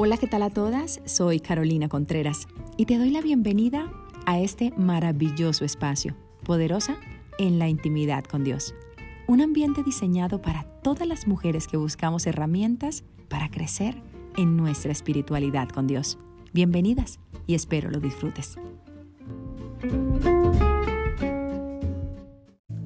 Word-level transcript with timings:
Hola, 0.00 0.16
¿qué 0.16 0.28
tal 0.28 0.44
a 0.44 0.50
todas? 0.50 1.00
Soy 1.06 1.40
Carolina 1.40 1.88
Contreras 1.88 2.46
y 2.76 2.86
te 2.86 2.98
doy 2.98 3.10
la 3.10 3.20
bienvenida 3.20 3.90
a 4.26 4.38
este 4.38 4.72
maravilloso 4.76 5.64
espacio, 5.64 6.14
poderosa 6.44 6.96
en 7.36 7.58
la 7.58 7.68
intimidad 7.68 8.22
con 8.22 8.44
Dios. 8.44 8.76
Un 9.26 9.40
ambiente 9.40 9.82
diseñado 9.82 10.40
para 10.40 10.62
todas 10.84 11.08
las 11.08 11.26
mujeres 11.26 11.66
que 11.66 11.76
buscamos 11.76 12.28
herramientas 12.28 13.02
para 13.28 13.50
crecer 13.50 14.00
en 14.36 14.56
nuestra 14.56 14.92
espiritualidad 14.92 15.68
con 15.68 15.88
Dios. 15.88 16.16
Bienvenidas 16.52 17.18
y 17.48 17.56
espero 17.56 17.90
lo 17.90 17.98
disfrutes. 17.98 18.56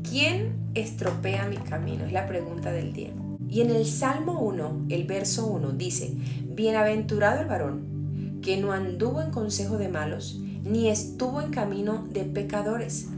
¿Quién 0.03 0.55
estropea 0.73 1.47
mi 1.47 1.59
camino? 1.59 2.07
Es 2.07 2.13
la 2.13 2.27
pregunta 2.27 2.73
del 2.73 2.95
día. 2.95 3.13
Y 3.53 3.61
en 3.61 3.71
el 3.71 3.85
Salmo 3.85 4.41
1, 4.41 4.87
el 4.89 5.05
verso 5.05 5.47
1 5.47 5.73
dice, 5.73 6.15
Bienaventurado 6.55 7.43
el 7.43 7.49
varón, 7.49 8.41
que 8.41 8.57
no 8.57 8.73
anduvo 8.73 9.21
en 9.21 9.31
consejo 9.31 9.77
de 9.77 9.91
malos, 9.91 10.41
ni 10.65 10.89
estuvo 10.89 11.43
en 11.43 11.51
camino 11.51 12.03
de 12.11 12.25
pecadores, 12.25 13.09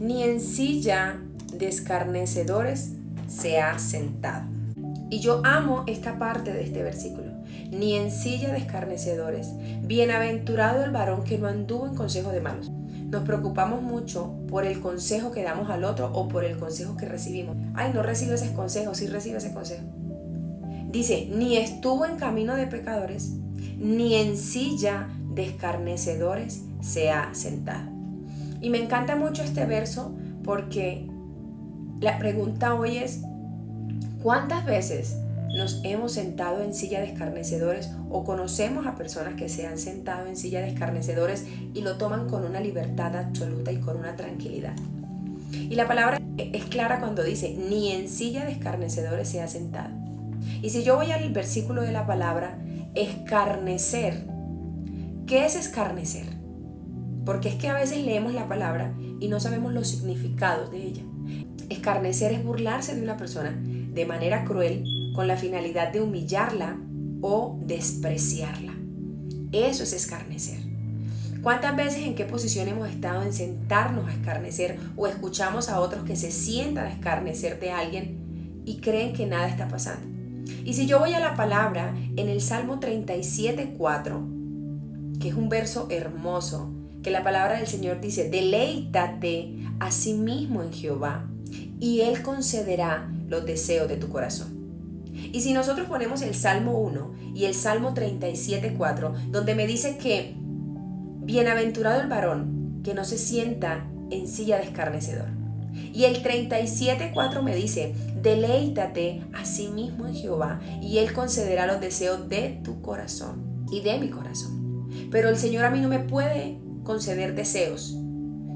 ni 0.00 0.22
en 0.22 0.42
silla 0.42 1.18
de 1.50 1.68
escarnecedores 1.68 2.92
se 3.26 3.58
ha 3.58 3.78
sentado. 3.78 4.44
Y 5.08 5.20
yo 5.20 5.40
amo 5.44 5.84
esta 5.86 6.18
parte 6.18 6.52
de 6.52 6.62
este 6.62 6.82
versículo. 6.82 7.32
Ni 7.70 7.94
en 7.94 8.10
silla 8.10 8.52
de 8.52 8.58
escarnecedores. 8.58 9.48
Bienaventurado 9.82 10.84
el 10.84 10.90
varón 10.90 11.24
que 11.24 11.38
no 11.38 11.48
anduvo 11.48 11.86
en 11.86 11.94
consejo 11.94 12.32
de 12.32 12.42
malos. 12.42 12.70
Nos 13.14 13.22
preocupamos 13.22 13.80
mucho 13.80 14.34
por 14.48 14.64
el 14.64 14.80
consejo 14.80 15.30
que 15.30 15.44
damos 15.44 15.70
al 15.70 15.84
otro 15.84 16.10
o 16.12 16.26
por 16.26 16.44
el 16.44 16.58
consejo 16.58 16.96
que 16.96 17.06
recibimos. 17.06 17.56
Ay, 17.72 17.92
no 17.94 18.02
recibo 18.02 18.34
ese 18.34 18.52
consejo, 18.52 18.92
sí 18.92 19.06
recibo 19.06 19.36
ese 19.36 19.54
consejo. 19.54 19.84
Dice, 20.90 21.28
ni 21.32 21.56
estuvo 21.56 22.06
en 22.06 22.16
camino 22.16 22.56
de 22.56 22.66
pecadores, 22.66 23.36
ni 23.78 24.16
en 24.16 24.36
silla 24.36 25.10
de 25.32 25.44
escarnecedores 25.44 26.62
se 26.80 27.12
ha 27.12 27.32
sentado. 27.36 27.88
Y 28.60 28.68
me 28.70 28.82
encanta 28.82 29.14
mucho 29.14 29.44
este 29.44 29.64
verso 29.64 30.12
porque 30.42 31.08
la 32.00 32.18
pregunta 32.18 32.74
hoy 32.74 32.96
es, 32.96 33.22
¿cuántas 34.24 34.64
veces 34.64 35.18
nos 35.54 35.80
hemos 35.84 36.12
sentado 36.12 36.62
en 36.62 36.74
silla 36.74 37.00
de 37.00 37.06
escarnecedores 37.06 37.90
o 38.10 38.24
conocemos 38.24 38.86
a 38.86 38.96
personas 38.96 39.34
que 39.34 39.48
se 39.48 39.66
han 39.66 39.78
sentado 39.78 40.26
en 40.26 40.36
silla 40.36 40.60
de 40.60 40.68
escarnecedores 40.68 41.44
y 41.74 41.82
lo 41.82 41.96
toman 41.96 42.28
con 42.28 42.44
una 42.44 42.60
libertad 42.60 43.16
absoluta 43.16 43.72
y 43.72 43.78
con 43.78 43.96
una 43.96 44.16
tranquilidad. 44.16 44.74
Y 45.52 45.76
la 45.76 45.86
palabra 45.86 46.20
es 46.36 46.64
clara 46.64 46.98
cuando 46.98 47.22
dice, 47.22 47.56
ni 47.68 47.92
en 47.92 48.08
silla 48.08 48.44
de 48.44 48.52
escarnecedores 48.52 49.28
se 49.28 49.40
ha 49.40 49.48
sentado. 49.48 49.94
Y 50.62 50.70
si 50.70 50.82
yo 50.82 50.96
voy 50.96 51.12
al 51.12 51.32
versículo 51.32 51.82
de 51.82 51.92
la 51.92 52.06
palabra, 52.06 52.58
escarnecer, 52.94 54.24
¿qué 55.26 55.46
es 55.46 55.54
escarnecer? 55.54 56.26
Porque 57.24 57.48
es 57.48 57.54
que 57.54 57.68
a 57.68 57.74
veces 57.74 58.04
leemos 58.04 58.34
la 58.34 58.48
palabra 58.48 58.94
y 59.20 59.28
no 59.28 59.40
sabemos 59.40 59.72
los 59.72 59.88
significados 59.88 60.70
de 60.70 60.82
ella. 60.82 61.02
Escarnecer 61.70 62.32
es 62.32 62.44
burlarse 62.44 62.94
de 62.94 63.02
una 63.02 63.16
persona 63.16 63.56
de 63.56 64.04
manera 64.04 64.44
cruel 64.44 64.84
con 65.14 65.26
la 65.28 65.38
finalidad 65.38 65.92
de 65.92 66.02
humillarla 66.02 66.76
o 67.22 67.58
despreciarla. 67.62 68.74
Eso 69.52 69.84
es 69.84 69.94
escarnecer. 69.94 70.58
¿Cuántas 71.42 71.76
veces 71.76 72.00
en 72.00 72.14
qué 72.14 72.24
posición 72.24 72.68
hemos 72.68 72.88
estado 72.88 73.22
en 73.22 73.32
sentarnos 73.32 74.08
a 74.08 74.12
escarnecer 74.12 74.78
o 74.96 75.06
escuchamos 75.06 75.68
a 75.68 75.80
otros 75.80 76.04
que 76.04 76.16
se 76.16 76.30
sientan 76.30 76.86
a 76.86 76.92
escarnecer 76.92 77.60
de 77.60 77.70
alguien 77.70 78.62
y 78.64 78.78
creen 78.78 79.12
que 79.12 79.26
nada 79.26 79.48
está 79.48 79.68
pasando? 79.68 80.08
Y 80.64 80.74
si 80.74 80.86
yo 80.86 80.98
voy 80.98 81.14
a 81.14 81.20
la 81.20 81.36
palabra 81.36 81.94
en 82.16 82.28
el 82.28 82.40
Salmo 82.40 82.80
37.4, 82.80 85.18
que 85.20 85.28
es 85.28 85.34
un 85.34 85.48
verso 85.48 85.86
hermoso, 85.90 86.72
que 87.02 87.10
la 87.10 87.22
palabra 87.22 87.58
del 87.58 87.66
Señor 87.66 88.00
dice, 88.00 88.30
deleítate 88.30 89.58
a 89.78 89.90
sí 89.90 90.14
mismo 90.14 90.62
en 90.62 90.72
Jehová 90.72 91.28
y 91.78 92.00
Él 92.00 92.22
concederá 92.22 93.12
los 93.28 93.44
deseos 93.44 93.88
de 93.88 93.96
tu 93.96 94.08
corazón. 94.08 94.53
Y 95.34 95.40
si 95.40 95.52
nosotros 95.52 95.88
ponemos 95.88 96.22
el 96.22 96.32
Salmo 96.32 96.78
1 96.78 97.14
y 97.34 97.46
el 97.46 97.54
Salmo 97.54 97.92
37.4, 97.92 99.30
donde 99.32 99.56
me 99.56 99.66
dice 99.66 99.98
que 99.98 100.36
bienaventurado 100.36 102.00
el 102.00 102.06
varón 102.06 102.80
que 102.84 102.94
no 102.94 103.04
se 103.04 103.18
sienta 103.18 103.84
en 104.12 104.28
silla 104.28 104.58
de 104.58 104.62
escarnecedor. 104.62 105.26
Y 105.92 106.04
el 106.04 106.22
37.4 106.22 107.42
me 107.42 107.56
dice, 107.56 107.96
deleítate 108.22 109.24
a 109.32 109.44
sí 109.44 109.66
mismo 109.66 110.06
en 110.06 110.14
Jehová 110.14 110.60
y 110.80 110.98
Él 110.98 111.12
concederá 111.12 111.66
los 111.66 111.80
deseos 111.80 112.28
de 112.28 112.60
tu 112.62 112.80
corazón 112.80 113.66
y 113.72 113.80
de 113.80 113.98
mi 113.98 114.10
corazón. 114.10 114.88
Pero 115.10 115.28
el 115.30 115.36
Señor 115.36 115.64
a 115.64 115.70
mí 115.70 115.80
no 115.80 115.88
me 115.88 115.98
puede 115.98 116.60
conceder 116.84 117.34
deseos 117.34 117.96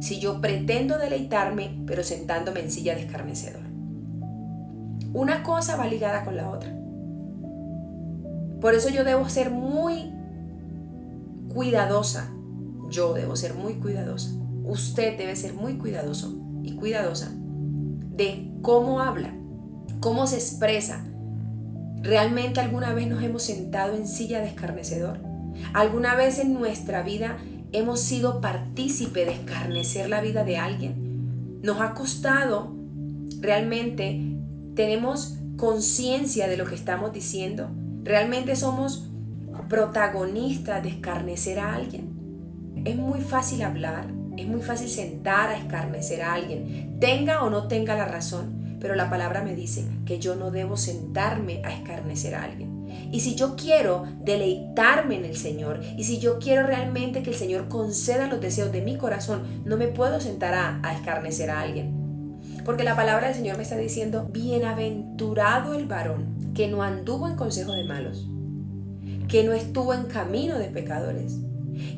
si 0.01 0.21
yo 0.21 0.41
pretendo 0.41 0.97
deleitarme 0.97 1.83
pero 1.89 2.05
sentándome 2.05 2.61
en 2.61 2.71
silla 2.71 2.95
de 2.95 3.01
escarnecedor. 3.01 3.68
Una 5.13 5.43
cosa 5.43 5.77
va 5.77 5.87
ligada 5.87 6.25
con 6.25 6.37
la 6.37 6.51
otra. 6.51 6.71
Por 8.61 8.75
eso 8.75 8.89
yo 8.89 9.05
debo 9.05 9.29
ser 9.29 9.51
muy 9.51 10.13
cuidadosa. 11.49 12.31
Yo 12.91 13.15
debo 13.15 13.37
ser 13.37 13.55
muy 13.55 13.75
cuidadosa. 13.75 14.31
Usted 14.65 15.17
debe 15.17 15.37
ser 15.37 15.55
muy 15.55 15.75
cuidadoso 15.75 16.39
y 16.63 16.73
cuidadosa 16.73 17.31
de 17.33 18.51
cómo 18.63 19.01
habla, 19.01 19.33
cómo 20.01 20.27
se 20.27 20.37
expresa. 20.37 21.05
¿Realmente 22.03 22.61
alguna 22.61 22.93
vez 22.93 23.09
nos 23.09 23.23
hemos 23.23 23.43
sentado 23.43 23.97
en 23.97 24.07
silla 24.07 24.41
de 24.41 24.49
escarnecedor? 24.49 25.21
¿Alguna 25.73 26.15
vez 26.15 26.39
en 26.39 26.55
nuestra 26.55 27.03
vida 27.03 27.39
hemos 27.73 28.01
sido 28.01 28.41
partícipe 28.41 29.25
de 29.25 29.33
escarnecer 29.33 30.09
la 30.09 30.21
vida 30.21 30.45
de 30.45 30.59
alguien? 30.59 31.61
¿Nos 31.63 31.81
ha 31.81 31.95
costado 31.95 32.75
realmente 33.41 34.38
tenemos 34.79 35.35
conciencia 35.57 36.47
de 36.47 36.57
lo 36.57 36.65
que 36.65 36.77
estamos 36.77 37.13
diciendo? 37.13 37.69
¿Realmente 38.05 38.55
somos 38.55 39.11
protagonistas 39.69 40.85
de 40.85 40.91
escarnecer 40.91 41.59
a 41.59 41.75
alguien? 41.75 42.83
Es 42.85 42.95
muy 42.95 43.21
fácil 43.21 43.63
hablar, 43.63 44.07
es 44.37 44.47
muy 44.47 44.61
fácil 44.61 44.89
sentar 44.89 45.49
a 45.49 45.59
escarnecer 45.59 46.23
a 46.23 46.35
alguien, 46.35 46.97
tenga 47.01 47.43
o 47.43 47.51
no 47.51 47.67
tenga 47.67 47.97
la 47.97 48.05
razón, 48.05 48.79
pero 48.79 48.95
la 48.95 49.11
palabra 49.11 49.43
me 49.43 49.57
dice 49.57 49.85
que 50.07 50.21
yo 50.21 50.37
no 50.37 50.53
debo 50.53 50.77
sentarme 50.77 51.61
a 51.65 51.73
escarnecer 51.73 52.37
a 52.37 52.45
alguien. 52.45 52.87
Y 53.11 53.19
si 53.19 53.35
yo 53.35 53.57
quiero 53.57 54.05
deleitarme 54.21 55.17
en 55.17 55.25
el 55.25 55.37
Señor, 55.37 55.81
y 55.97 56.05
si 56.05 56.21
yo 56.21 56.39
quiero 56.39 56.65
realmente 56.65 57.25
que 57.25 57.31
el 57.31 57.37
Señor 57.37 57.67
conceda 57.67 58.29
los 58.29 58.41
deseos 58.41 58.71
de 58.71 58.83
mi 58.83 58.97
corazón, 58.97 59.43
no 59.65 59.77
me 59.77 59.89
puedo 59.89 60.21
sentar 60.21 60.55
a, 60.55 60.93
escarnecer 60.93 61.51
a 61.51 61.63
alguien. 61.63 61.98
Porque 62.69 62.85
la 62.85 62.97
palabra 62.97 63.29
del 63.29 63.35
Señor 63.35 63.57
me 63.57 63.63
está 63.63 63.79
diciendo, 63.79 64.29
bienaventurado 64.31 65.73
el 65.73 65.87
varón 65.87 66.53
que 66.55 66.69
no 66.69 66.83
anduvo 66.83 67.27
en 67.27 67.35
consejo 67.35 67.73
de 67.73 67.85
malos, 67.85 68.29
que 69.27 69.43
no 69.43 69.55
estuvo 69.55 69.95
en 69.95 70.05
camino 70.05 70.59
de 70.59 70.67
pecadores, 70.67 71.39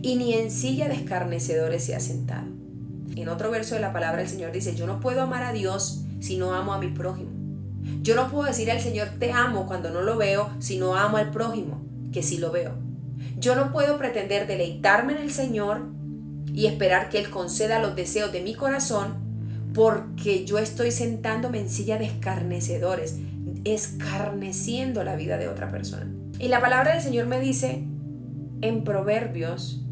y 0.01 0.15
ni 0.15 0.35
en 0.35 0.53
silla 0.53 0.87
de 0.87 0.95
escarnecedores 0.95 1.83
se 1.83 1.97
ha 1.97 1.99
sentado. 1.99 2.47
En 3.17 3.29
otro 3.29 3.51
verso 3.51 3.75
de 3.75 3.81
la 3.81 3.93
palabra 3.93 4.19
del 4.19 4.29
Señor 4.29 4.53
dice, 4.53 4.77
yo 4.77 4.87
no 4.87 5.01
puedo 5.01 5.23
amar 5.23 5.43
a 5.43 5.53
Dios 5.53 6.05
si 6.21 6.37
no 6.37 6.55
amo 6.55 6.73
a 6.73 6.79
mi 6.79 6.87
prójimo. 6.87 7.33
Yo 8.03 8.15
no 8.15 8.31
puedo 8.31 8.45
decir 8.45 8.71
al 8.71 8.81
Señor 8.81 9.09
te 9.19 9.33
amo 9.33 9.67
cuando 9.67 9.91
no 9.91 10.03
lo 10.03 10.19
veo 10.19 10.51
si 10.61 10.79
no 10.79 10.95
amo 10.95 11.17
al 11.17 11.33
prójimo, 11.33 11.83
que 12.13 12.23
sí 12.23 12.39
lo 12.39 12.53
veo. 12.53 12.75
Yo 13.41 13.57
no 13.57 13.73
puedo 13.73 13.99
pretender 13.99 14.47
deleitarme 14.47 15.15
en 15.15 15.19
el 15.19 15.33
Señor 15.33 15.89
y 16.55 16.67
esperar 16.67 17.09
que 17.09 17.19
Él 17.19 17.29
conceda 17.29 17.81
los 17.81 17.97
deseos 17.97 18.31
de 18.31 18.43
mi 18.43 18.55
corazón 18.55 19.30
porque 19.75 20.45
yo 20.45 20.59
estoy 20.59 20.91
sentándome 20.91 21.61
en 21.61 21.71
silla 21.71 21.99
de 21.99 22.07
escarnecedores, 22.07 23.19
escarneciendo 23.65 25.05
la 25.05 25.17
vida 25.17 25.37
de 25.39 25.49
otra 25.49 25.71
persona. 25.71 26.11
Y 26.39 26.49
la 26.49 26.61
palabra 26.61 26.93
del 26.93 27.03
Señor 27.03 27.27
me 27.27 27.41
dice 27.41 27.85
en 28.63 28.85
Proverbios 28.85 29.83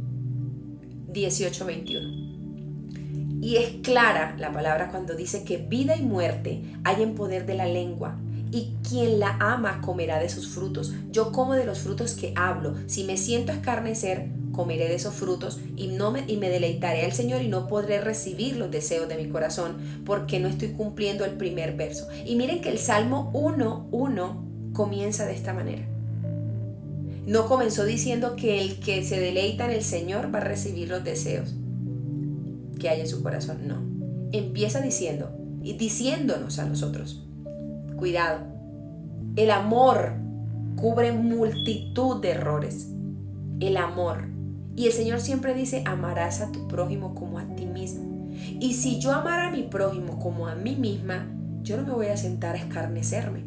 18:21. 1.12 2.29
Y 3.41 3.56
es 3.56 3.76
clara 3.82 4.35
la 4.38 4.53
palabra 4.53 4.91
cuando 4.91 5.14
dice 5.14 5.44
que 5.44 5.58
vida 5.58 5.97
y 5.97 6.03
muerte 6.03 6.62
hay 6.85 7.03
en 7.03 7.14
poder 7.14 7.47
de 7.47 7.55
la 7.55 7.67
lengua. 7.67 8.19
Y 8.50 8.75
quien 8.88 9.20
la 9.20 9.37
ama 9.41 9.81
comerá 9.81 10.19
de 10.19 10.29
sus 10.29 10.49
frutos. 10.49 10.93
Yo 11.11 11.32
como 11.32 11.55
de 11.55 11.64
los 11.64 11.81
frutos 11.81 12.14
que 12.14 12.32
hablo. 12.35 12.75
Si 12.87 13.05
me 13.05 13.17
siento 13.17 13.53
escarnecer, 13.53 14.31
comeré 14.58 14.88
de 14.88 14.96
esos 14.96 15.14
frutos 15.14 15.60
y, 15.76 15.87
no 15.87 16.10
me, 16.10 16.25
y 16.26 16.37
me 16.37 16.50
deleitaré 16.50 17.05
al 17.05 17.12
Señor 17.12 17.43
y 17.43 17.49
no 17.49 17.69
podré 17.69 18.00
recibir 18.00 18.56
los 18.56 18.72
deseos 18.72 19.08
de 19.08 19.16
mi 19.16 19.28
corazón 19.28 19.76
porque 20.05 20.40
no 20.40 20.49
estoy 20.49 20.70
cumpliendo 20.70 21.25
el 21.25 21.34
primer 21.34 21.76
verso. 21.76 22.08
Y 22.26 22.34
miren 22.34 22.60
que 22.60 22.70
el 22.70 22.78
Salmo 22.78 23.31
1.1 23.34 24.72
comienza 24.72 25.26
de 25.26 25.34
esta 25.34 25.55
manera. 25.55 25.87
No 27.25 27.46
comenzó 27.46 27.84
diciendo 27.84 28.34
que 28.34 28.60
el 28.60 28.81
que 28.81 29.05
se 29.05 29.20
deleita 29.20 29.66
en 29.66 29.70
el 29.70 29.84
Señor 29.84 30.34
va 30.34 30.40
a 30.40 30.44
recibir 30.44 30.88
los 30.88 31.05
deseos 31.05 31.55
que 32.81 32.88
hay 32.88 33.02
en 33.02 33.06
su 33.06 33.22
corazón. 33.22 33.58
No. 33.69 33.81
Empieza 34.32 34.81
diciendo 34.81 35.31
y 35.62 35.75
diciéndonos 35.75 36.58
a 36.58 36.66
nosotros, 36.66 37.25
cuidado, 37.96 38.40
el 39.37 39.52
amor 39.52 40.14
cubre 40.75 41.12
multitud 41.12 42.20
de 42.20 42.31
errores. 42.31 42.88
El 43.60 43.76
amor. 43.76 44.38
Y 44.79 44.87
el 44.87 44.93
Señor 44.93 45.21
siempre 45.21 45.55
dice, 45.55 45.83
amarás 45.87 46.41
a 46.41 46.53
tu 46.53 46.69
prójimo 46.69 47.13
como 47.13 47.41
a 47.41 47.57
ti 47.57 47.67
mismo. 47.67 48.31
Y 48.61 48.75
si 48.75 49.01
yo 49.01 49.11
amara 49.11 49.49
a 49.49 49.51
mi 49.51 49.65
prójimo 49.65 50.21
como 50.21 50.47
a 50.47 50.55
mí 50.55 50.77
misma, 50.77 51.27
yo 51.65 51.77
no 51.77 51.83
me 51.83 51.95
voy 51.95 52.07
a 52.07 52.17
sentar 52.17 52.55
a 52.55 52.59
escarnecerme. 52.59 53.43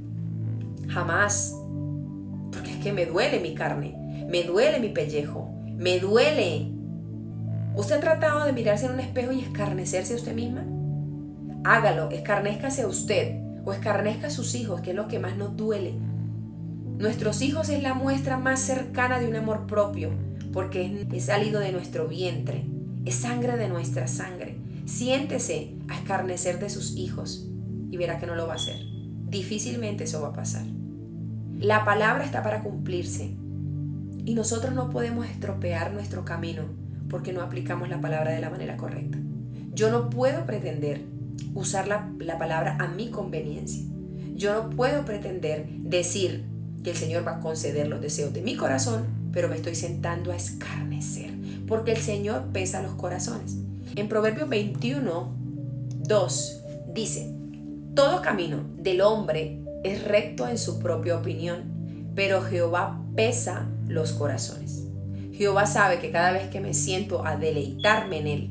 Jamás. 0.89 1.55
Porque 2.51 2.71
es 2.71 2.83
que 2.83 2.91
me 2.91 3.05
duele 3.05 3.39
mi 3.39 3.55
carne, 3.55 4.27
me 4.29 4.43
duele 4.43 4.81
mi 4.81 4.89
pellejo, 4.89 5.49
me 5.77 6.01
duele. 6.01 6.69
¿Usted 7.77 7.95
ha 7.95 8.01
tratado 8.01 8.43
de 8.43 8.51
mirarse 8.51 8.87
en 8.87 8.91
un 8.91 8.99
espejo 8.99 9.31
y 9.31 9.39
escarnecerse 9.39 10.11
a 10.11 10.17
usted 10.17 10.35
misma? 10.35 10.65
Hágalo, 11.63 12.09
escarnézcase 12.11 12.81
a 12.81 12.87
usted 12.87 13.39
o 13.63 13.71
escarnezca 13.71 14.27
a 14.27 14.31
sus 14.31 14.53
hijos, 14.53 14.81
que 14.81 14.89
es 14.89 14.97
lo 14.97 15.07
que 15.07 15.19
más 15.19 15.37
nos 15.37 15.55
duele. 15.55 15.93
Nuestros 16.97 17.41
hijos 17.41 17.69
es 17.69 17.81
la 17.81 17.93
muestra 17.93 18.37
más 18.37 18.59
cercana 18.59 19.17
de 19.17 19.29
un 19.29 19.37
amor 19.37 19.65
propio, 19.65 20.11
porque 20.53 21.07
es 21.11 21.25
salido 21.25 21.59
de 21.59 21.71
nuestro 21.71 22.07
vientre, 22.07 22.65
es 23.05 23.15
sangre 23.15 23.57
de 23.57 23.69
nuestra 23.69 24.07
sangre. 24.07 24.57
Siéntese 24.85 25.75
a 25.87 25.95
escarnecer 25.95 26.59
de 26.59 26.69
sus 26.69 26.95
hijos 26.97 27.47
y 27.89 27.97
verá 27.97 28.19
que 28.19 28.27
no 28.27 28.35
lo 28.35 28.47
va 28.47 28.53
a 28.53 28.57
hacer. 28.57 28.79
Difícilmente 29.29 30.03
eso 30.03 30.21
va 30.21 30.29
a 30.29 30.33
pasar. 30.33 30.65
La 31.59 31.85
palabra 31.85 32.25
está 32.25 32.43
para 32.43 32.63
cumplirse 32.63 33.35
y 34.25 34.33
nosotros 34.33 34.73
no 34.73 34.89
podemos 34.89 35.25
estropear 35.27 35.93
nuestro 35.93 36.25
camino 36.25 36.63
porque 37.09 37.33
no 37.33 37.41
aplicamos 37.41 37.89
la 37.89 38.01
palabra 38.01 38.31
de 38.31 38.41
la 38.41 38.49
manera 38.49 38.77
correcta. 38.77 39.17
Yo 39.73 39.91
no 39.91 40.09
puedo 40.09 40.45
pretender 40.45 41.05
usar 41.53 41.87
la, 41.87 42.11
la, 42.19 42.37
palabra 42.37 42.77
a 42.79 42.87
mi 42.87 43.09
conveniencia. 43.09 43.83
Yo 44.35 44.53
no 44.53 44.69
puedo 44.69 45.05
pretender 45.05 45.67
decir 45.79 46.45
que 46.83 46.91
el 46.91 46.97
Señor 46.97 47.25
va 47.25 47.37
a 47.37 47.39
conceder 47.39 47.87
los 47.87 48.01
deseos 48.01 48.33
de 48.33 48.41
mi 48.41 48.55
corazón, 48.55 49.20
pero 49.31 49.47
me 49.47 49.55
estoy 49.55 49.75
sentando 49.75 50.31
a 50.31 50.35
escarnecer, 50.35 51.31
porque 51.67 51.91
el 51.91 51.97
Señor 51.97 52.45
pesa 52.51 52.81
los 52.81 52.93
corazones. 52.93 53.57
En 53.95 54.07
Proverbios 54.07 54.49
21, 54.49 55.33
2 56.07 56.61
dice, 56.93 57.33
todo 57.95 58.21
camino 58.21 58.63
del 58.77 59.01
hombre 59.01 59.59
es 59.83 60.03
recto 60.03 60.47
en 60.47 60.57
su 60.57 60.79
propia 60.79 61.17
opinión, 61.17 61.63
pero 62.15 62.41
Jehová 62.41 63.01
pesa 63.15 63.67
los 63.87 64.13
corazones. 64.13 64.83
Jehová 65.33 65.65
sabe 65.65 65.99
que 65.99 66.11
cada 66.11 66.31
vez 66.31 66.49
que 66.49 66.61
me 66.61 66.73
siento 66.73 67.25
a 67.25 67.35
deleitarme 67.35 68.19
en 68.19 68.27
Él, 68.27 68.49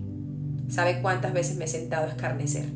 sabe 0.68 1.00
cuántas 1.00 1.32
veces 1.32 1.56
me 1.56 1.66
he 1.66 1.68
sentado 1.68 2.06
a 2.06 2.10
escarnecer. 2.10 2.66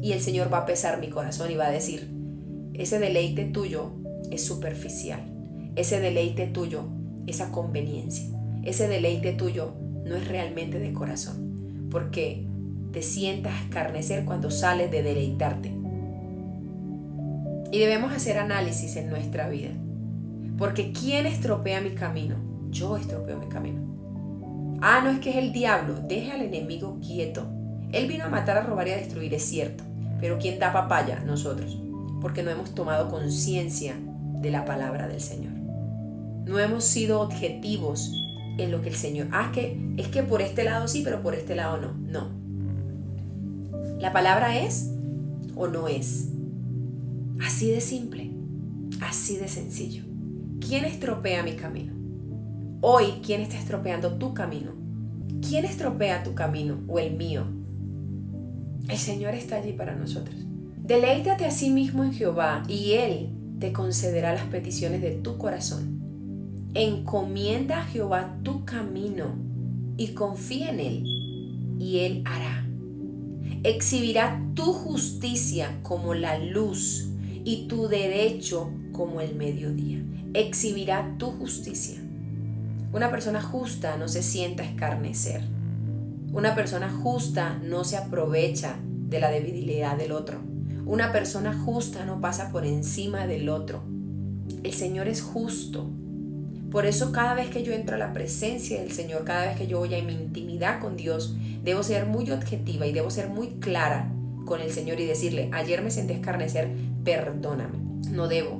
Y 0.00 0.12
el 0.12 0.20
Señor 0.20 0.52
va 0.52 0.58
a 0.58 0.66
pesar 0.66 1.00
mi 1.00 1.08
corazón 1.08 1.50
y 1.50 1.56
va 1.56 1.66
a 1.66 1.72
decir, 1.72 2.10
ese 2.74 2.98
deleite 2.98 3.44
tuyo 3.44 3.92
es 4.30 4.44
superficial, 4.44 5.20
ese 5.76 6.00
deleite 6.00 6.46
tuyo 6.46 6.84
es 7.26 7.40
a 7.40 7.50
conveniencia, 7.50 8.24
ese 8.64 8.88
deleite 8.88 9.32
tuyo 9.32 9.74
no 10.04 10.16
es 10.16 10.28
realmente 10.28 10.78
de 10.78 10.92
corazón, 10.92 11.88
porque 11.90 12.46
te 12.92 13.02
sientas 13.02 13.52
a 13.52 13.62
escarnecer 13.64 14.24
cuando 14.24 14.50
sales 14.50 14.90
de 14.90 15.02
deleitarte. 15.02 15.72
Y 17.72 17.78
debemos 17.78 18.12
hacer 18.12 18.38
análisis 18.38 18.96
en 18.96 19.10
nuestra 19.10 19.48
vida. 19.48 19.70
Porque 20.56 20.92
¿quién 20.92 21.26
estropea 21.26 21.80
mi 21.80 21.90
camino? 21.90 22.36
Yo 22.70 22.96
estropeo 22.96 23.38
mi 23.38 23.48
camino. 23.48 23.80
Ah, 24.80 25.00
no 25.02 25.10
es 25.10 25.18
que 25.18 25.30
es 25.30 25.36
el 25.36 25.52
diablo. 25.52 25.94
Deje 26.06 26.30
al 26.30 26.42
enemigo 26.42 27.00
quieto. 27.00 27.48
Él 27.90 28.06
vino 28.06 28.24
a 28.24 28.28
matar, 28.28 28.58
a 28.58 28.62
robar 28.62 28.86
y 28.86 28.92
a 28.92 28.96
destruir, 28.96 29.34
es 29.34 29.42
cierto. 29.42 29.82
Pero 30.20 30.38
¿quién 30.38 30.58
da 30.58 30.72
papaya? 30.72 31.20
Nosotros. 31.26 31.76
Porque 32.20 32.42
no 32.42 32.50
hemos 32.50 32.74
tomado 32.74 33.10
conciencia 33.10 33.94
de 34.40 34.50
la 34.50 34.64
palabra 34.64 35.08
del 35.08 35.20
Señor. 35.20 35.63
No 36.44 36.58
hemos 36.58 36.84
sido 36.84 37.20
objetivos 37.20 38.12
en 38.58 38.70
lo 38.70 38.82
que 38.82 38.90
el 38.90 38.94
Señor... 38.94 39.28
Ah, 39.32 39.50
que 39.52 39.80
es 39.96 40.08
que 40.08 40.22
por 40.22 40.42
este 40.42 40.64
lado 40.64 40.88
sí, 40.88 41.02
pero 41.02 41.22
por 41.22 41.34
este 41.34 41.54
lado 41.54 41.78
no. 41.78 41.94
No. 41.94 42.44
La 43.98 44.12
palabra 44.12 44.58
es 44.58 44.90
o 45.56 45.66
no 45.66 45.88
es. 45.88 46.28
Así 47.44 47.70
de 47.70 47.80
simple, 47.80 48.30
así 49.00 49.36
de 49.36 49.48
sencillo. 49.48 50.04
¿Quién 50.60 50.84
estropea 50.84 51.42
mi 51.42 51.54
camino? 51.54 51.92
Hoy, 52.80 53.20
¿quién 53.24 53.40
está 53.40 53.58
estropeando 53.58 54.18
tu 54.18 54.34
camino? 54.34 54.72
¿Quién 55.46 55.64
estropea 55.64 56.22
tu 56.22 56.34
camino 56.34 56.80
o 56.86 56.98
el 56.98 57.16
mío? 57.16 57.44
El 58.88 58.98
Señor 58.98 59.34
está 59.34 59.56
allí 59.56 59.72
para 59.72 59.94
nosotros. 59.94 60.36
Deleítate 60.76 61.46
a 61.46 61.50
sí 61.50 61.70
mismo 61.70 62.04
en 62.04 62.12
Jehová 62.12 62.62
y 62.68 62.92
Él 62.92 63.30
te 63.58 63.72
concederá 63.72 64.34
las 64.34 64.44
peticiones 64.44 65.00
de 65.00 65.12
tu 65.12 65.38
corazón. 65.38 65.93
Encomienda 66.76 67.78
a 67.78 67.84
Jehová 67.84 68.36
tu 68.42 68.64
camino 68.64 69.36
y 69.96 70.08
confía 70.08 70.70
en 70.70 70.80
Él 70.80 71.76
y 71.78 72.00
Él 72.00 72.24
hará. 72.26 72.66
Exhibirá 73.62 74.42
tu 74.54 74.72
justicia 74.72 75.78
como 75.84 76.14
la 76.14 76.36
luz 76.38 77.10
y 77.44 77.68
tu 77.68 77.86
derecho 77.86 78.72
como 78.90 79.20
el 79.20 79.36
mediodía. 79.36 80.02
Exhibirá 80.32 81.14
tu 81.16 81.30
justicia. 81.30 82.02
Una 82.92 83.08
persona 83.08 83.40
justa 83.40 83.96
no 83.96 84.08
se 84.08 84.24
sienta 84.24 84.64
escarnecer. 84.64 85.44
Una 86.32 86.56
persona 86.56 86.90
justa 86.90 87.56
no 87.62 87.84
se 87.84 87.96
aprovecha 87.96 88.76
de 88.82 89.20
la 89.20 89.30
debilidad 89.30 89.96
del 89.96 90.10
otro. 90.10 90.40
Una 90.86 91.12
persona 91.12 91.56
justa 91.56 92.04
no 92.04 92.20
pasa 92.20 92.50
por 92.50 92.66
encima 92.66 93.28
del 93.28 93.48
otro. 93.48 93.84
El 94.64 94.72
Señor 94.72 95.06
es 95.06 95.22
justo. 95.22 95.88
Por 96.74 96.86
eso 96.86 97.12
cada 97.12 97.34
vez 97.34 97.50
que 97.50 97.62
yo 97.62 97.72
entro 97.72 97.94
a 97.94 98.00
la 98.00 98.12
presencia 98.12 98.80
del 98.80 98.90
Señor, 98.90 99.22
cada 99.22 99.46
vez 99.46 99.56
que 99.56 99.68
yo 99.68 99.78
voy 99.78 99.94
a 99.94 100.02
mi 100.02 100.12
intimidad 100.12 100.80
con 100.80 100.96
Dios, 100.96 101.36
debo 101.62 101.84
ser 101.84 102.06
muy 102.06 102.28
objetiva 102.32 102.84
y 102.84 102.92
debo 102.92 103.10
ser 103.10 103.28
muy 103.28 103.60
clara 103.60 104.10
con 104.44 104.60
el 104.60 104.72
Señor 104.72 104.98
y 104.98 105.06
decirle, 105.06 105.50
ayer 105.52 105.82
me 105.82 105.92
senté 105.92 106.14
escarnecer, 106.14 106.68
perdóname, 107.04 107.78
no 108.10 108.26
debo. 108.26 108.56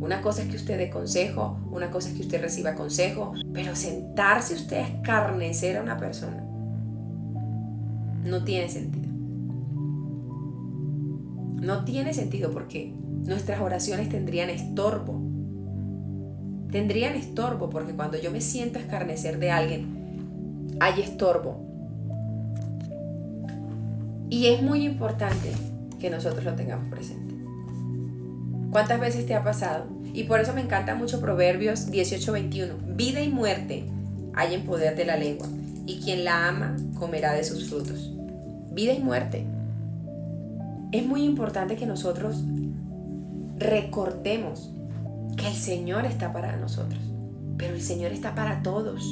Una 0.00 0.20
cosa 0.20 0.42
es 0.42 0.48
que 0.48 0.56
usted 0.56 0.78
dé 0.78 0.90
consejo, 0.90 1.60
una 1.70 1.92
cosa 1.92 2.08
es 2.08 2.16
que 2.16 2.22
usted 2.22 2.42
reciba 2.42 2.74
consejo, 2.74 3.34
pero 3.54 3.76
sentarse 3.76 4.54
usted 4.54 4.78
a 4.78 4.88
escarnecer 4.88 5.76
a 5.76 5.82
una 5.82 5.96
persona 5.96 6.42
no 8.24 8.42
tiene 8.42 8.68
sentido. 8.68 9.08
No 11.62 11.84
tiene 11.84 12.14
sentido 12.14 12.50
porque 12.50 12.92
nuestras 13.24 13.60
oraciones 13.60 14.08
tendrían 14.08 14.50
estorbo. 14.50 15.27
Tendrían 16.70 17.14
estorbo 17.14 17.70
porque 17.70 17.94
cuando 17.94 18.18
yo 18.18 18.30
me 18.30 18.40
siento 18.40 18.78
a 18.78 18.82
escarnecer 18.82 19.38
de 19.38 19.50
alguien, 19.50 20.76
hay 20.80 21.00
estorbo. 21.00 21.60
Y 24.30 24.46
es 24.46 24.62
muy 24.62 24.84
importante 24.84 25.52
que 25.98 26.10
nosotros 26.10 26.44
lo 26.44 26.54
tengamos 26.54 26.88
presente. 26.88 27.34
¿Cuántas 28.70 29.00
veces 29.00 29.26
te 29.26 29.34
ha 29.34 29.42
pasado? 29.42 29.86
Y 30.12 30.24
por 30.24 30.40
eso 30.40 30.52
me 30.52 30.60
encanta 30.60 30.94
mucho 30.94 31.20
Proverbios 31.20 31.90
18:21. 31.90 32.74
Vida 32.96 33.22
y 33.22 33.28
muerte 33.30 33.84
hay 34.34 34.54
en 34.54 34.64
poder 34.64 34.94
de 34.94 35.06
la 35.06 35.16
lengua, 35.16 35.48
y 35.86 36.00
quien 36.00 36.24
la 36.24 36.48
ama 36.48 36.76
comerá 36.98 37.32
de 37.32 37.44
sus 37.44 37.68
frutos. 37.70 38.12
Vida 38.72 38.92
y 38.92 39.00
muerte. 39.00 39.46
Es 40.92 41.06
muy 41.06 41.24
importante 41.24 41.76
que 41.76 41.86
nosotros 41.86 42.44
recordemos 43.58 44.70
que 45.38 45.46
el 45.46 45.54
Señor 45.54 46.04
está 46.04 46.32
para 46.32 46.56
nosotros, 46.56 47.00
pero 47.56 47.74
el 47.74 47.80
Señor 47.80 48.12
está 48.12 48.34
para 48.34 48.62
todos. 48.62 49.02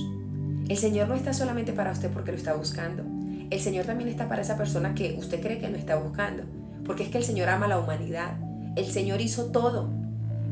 El 0.69 0.77
Señor 0.77 1.09
no 1.09 1.15
está 1.15 1.33
solamente 1.33 1.73
para 1.73 1.93
usted 1.93 2.11
porque 2.11 2.33
lo 2.33 2.37
está 2.37 2.55
buscando. 2.55 3.05
El 3.49 3.61
Señor 3.61 3.87
también 3.87 4.11
está 4.11 4.29
para 4.29 4.43
esa 4.43 4.57
persona 4.57 4.95
que 4.95 5.15
usted 5.19 5.41
cree 5.41 5.59
que 5.59 5.69
no 5.69 5.77
está 5.77 5.97
buscando, 5.97 6.43
porque 6.85 7.05
es 7.05 7.09
que 7.09 7.19
el 7.19 7.25
Señor 7.25 7.49
ama 7.49 7.69
la 7.69 7.79
humanidad. 7.79 8.37
El 8.75 8.87
Señor 8.87 9.21
hizo 9.21 9.47
todo. 9.47 9.89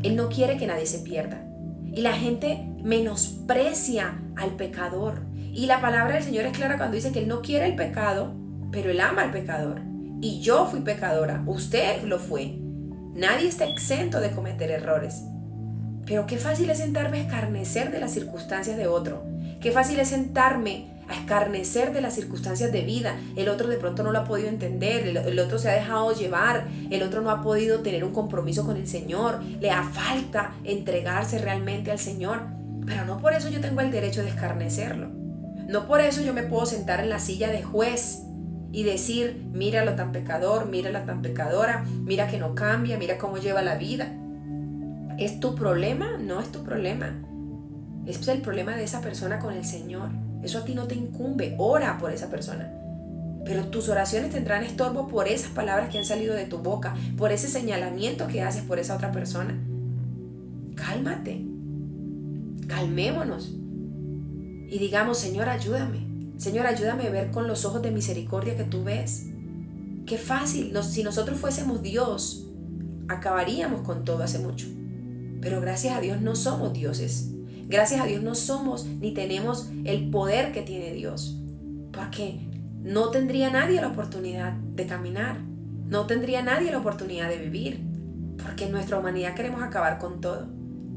Él 0.03 0.17
no 0.17 0.29
quiere 0.29 0.57
que 0.57 0.67
nadie 0.67 0.87
se 0.87 1.01
pierda. 1.01 1.45
Y 1.93 2.01
la 2.01 2.13
gente 2.13 2.67
menosprecia 2.83 4.21
al 4.37 4.53
pecador. 4.53 5.23
Y 5.53 5.67
la 5.67 5.81
palabra 5.81 6.15
del 6.15 6.25
Señor 6.25 6.47
es 6.47 6.57
clara 6.57 6.77
cuando 6.77 6.95
dice 6.95 7.13
que 7.13 7.21
Él 7.21 7.29
no 7.29 7.43
quiere 7.43 7.67
el 7.67 7.75
pecado, 7.75 8.33
pero 8.71 8.91
Él 8.91 9.01
ama 9.01 9.23
al 9.23 9.33
pecador. 9.33 9.81
Y 10.21 10.41
yo 10.41 10.67
fui 10.67 10.81
pecadora, 10.81 11.43
usted 11.47 12.05
lo 12.05 12.19
fue. 12.19 12.59
Nadie 13.15 13.49
está 13.49 13.67
exento 13.67 14.21
de 14.21 14.31
cometer 14.31 14.71
errores. 14.71 15.25
Pero 16.07 16.27
qué 16.27 16.37
fácil 16.37 16.71
es 16.71 16.79
sentarme 16.79 17.19
a 17.19 17.23
escarnecer 17.23 17.91
de 17.91 18.01
las 18.01 18.13
circunstancias 18.13 18.77
de 18.77 18.87
otro. 18.87 19.25
Qué 19.61 19.73
fácil 19.73 19.99
es 20.01 20.09
sentarme 20.09 20.87
a 21.09 21.15
escarnecer 21.15 21.93
de 21.93 22.01
las 22.01 22.15
circunstancias 22.15 22.73
de 22.73 22.83
vida. 22.83 23.17
El 23.37 23.49
otro 23.49 23.69
de 23.69 23.77
pronto 23.77 24.03
no 24.03 24.13
lo 24.13 24.21
ha 24.21 24.25
podido 24.25 24.49
entender, 24.49 25.07
el, 25.07 25.39
otro 25.39 25.59
se 25.59 25.71
ha 25.71 25.75
dejado 25.75 26.13
llevar, 26.13 26.67
el 26.91 27.03
otro 27.03 27.23
no 27.23 27.31
ha 27.31 27.43
podido 27.43 27.81
tener 27.81 28.05
un 28.05 28.13
compromiso 28.13 28.65
con 28.65 28.77
el 28.77 28.87
Señor, 28.87 29.43
le 29.61 29.71
ha 29.71 29.83
falta 29.83 30.55
entregarse 30.65 31.39
realmente 31.39 31.91
al 31.91 31.99
Señor. 31.99 32.43
Pero 32.87 33.05
no 33.07 33.21
por 33.21 33.33
eso 33.33 33.49
yo 33.49 33.61
tengo 33.61 33.81
el 33.81 33.91
derecho 33.91 34.23
de 34.23 34.29
escarnecerlo. 34.29 35.09
No 35.69 35.87
por 35.87 36.01
eso 36.01 36.23
yo 36.23 36.35
me 36.35 36.43
puedo 36.43 36.67
sentar 36.67 37.01
en 37.01 37.09
la 37.09 37.19
silla 37.19 37.49
de 37.49 37.63
juez 37.63 38.23
y 38.71 38.83
decir, 38.83 39.47
mira 39.53 39.85
lo 39.85 39.95
tan 39.95 40.13
pecador, 40.13 40.67
mira 40.67 40.91
la 40.91 41.07
tan 41.07 41.23
pecadora, 41.23 41.85
mira 42.03 42.27
que 42.27 42.39
no 42.39 42.55
cambia, 42.55 42.99
mira 42.99 43.19
cómo 43.19 43.39
lleva 43.39 43.63
la 43.63 43.77
vida. 43.77 44.13
¿Es 45.19 45.41
tu 45.41 45.55
problema? 45.55 46.17
No 46.19 46.41
es 46.41 46.51
tu 46.51 46.65
problema. 46.65 47.15
Es 48.07 48.27
el 48.29 48.43
problema 48.43 48.77
de 48.77 48.85
esa 48.85 49.01
persona 49.01 49.39
con 49.39 49.55
el 49.55 49.65
Señor. 49.65 50.11
Eso 50.43 50.59
a 50.59 50.65
ti 50.65 50.75
no 50.75 50.87
te 50.87 50.95
incumbe. 50.95 51.55
Ora 51.59 51.99
por 51.99 52.13
esa 52.13 52.31
persona. 52.31 52.73
Pero 53.45 53.67
tus 53.67 53.89
oraciones 53.89 54.31
tendrán 54.31 54.65
estorbo 54.65 55.09
por 55.09 55.29
esas 55.29 55.51
palabras 55.51 55.91
que 55.91 55.99
han 55.99 56.05
salido 56.05 56.35
de 56.35 56.47
tu 56.47 56.59
boca, 56.59 56.95
por 57.17 57.31
ese 57.31 57.49
señalamiento 57.49 58.27
que 58.27 58.43
haces 58.43 58.63
por 58.63 58.79
esa 58.79 58.97
otra 58.97 59.13
persona. 59.13 59.55
Cálmate. 60.75 61.45
Calmémonos. 62.67 63.55
Y 64.71 64.79
digamos, 64.79 65.19
Señor, 65.19 65.49
ayúdame. 65.49 66.07
Señor, 66.39 66.67
ayúdame 66.67 67.07
a 67.07 67.11
ver 67.11 67.31
con 67.31 67.47
los 67.47 67.65
ojos 67.65 67.83
de 67.83 67.91
misericordia 67.91 68.57
que 68.57 68.65
tú 68.65 68.83
ves. 68.83 69.27
Qué 70.07 70.19
fácil. 70.19 70.77
si 70.83 71.05
nosotros 71.05 71.39
fuésemos 71.39 71.83
Dios, 71.83 72.47
acabaríamos 73.09 73.83
con 73.83 74.05
todo 74.05 74.23
hace 74.23 74.39
mucho. 74.39 74.67
Pero 75.45 75.61
gracias 75.61 75.95
a 75.95 76.01
Dios 76.01 76.23
no 76.23 76.35
somos 76.35 76.73
dioses. 76.73 77.31
Gracias 77.69 78.01
a 78.01 78.07
Dios 78.07 78.23
no 78.23 78.35
somos 78.35 78.87
ni 78.87 79.13
tenemos 79.13 79.71
el 79.85 80.09
poder 80.09 80.53
que 80.53 80.63
tiene 80.63 80.95
Dios. 80.95 81.39
Porque 81.93 82.41
no 82.83 83.11
tendría 83.11 83.51
nadie 83.51 83.79
la 83.79 83.89
oportunidad 83.89 84.55
de 84.55 84.87
caminar. 84.87 85.37
No 85.87 86.07
tendría 86.07 86.43
nadie 86.43 86.73
la 86.73 86.79
oportunidad 86.79 87.29
de 87.29 87.37
vivir. 87.37 87.85
Porque 88.43 88.65
en 88.65 88.73
nuestra 88.73 88.99
humanidad 88.99 89.35
queremos 89.35 89.63
acabar 89.63 89.99
con 89.99 90.23
todo. 90.23 90.49